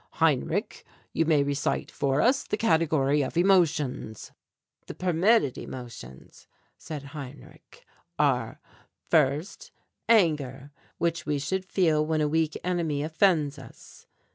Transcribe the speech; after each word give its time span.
Heinrich, 0.13 0.83
you 1.13 1.25
may 1.27 1.43
recite 1.43 1.91
for 1.91 2.21
us 2.21 2.43
the 2.43 2.57
category 2.57 3.21
of 3.21 3.37
emotions." 3.37 4.31
"The 4.87 4.95
permitted 4.95 5.59
emotions," 5.59 6.47
said 6.75 7.03
Heinrich, 7.13 7.85
"are: 8.17 8.59
First, 9.11 9.69
anger, 10.09 10.71
which 10.97 11.27
we 11.27 11.37
should 11.37 11.65
feel 11.65 12.03
when 12.03 12.19
a 12.19 12.27
weak 12.27 12.57
enemy 12.63 13.03
offends 13.03 13.59
us. 13.59 14.07